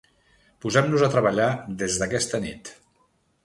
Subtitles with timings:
[0.65, 1.47] Posem-nos a treballar
[1.85, 2.77] des d’aquesta nit.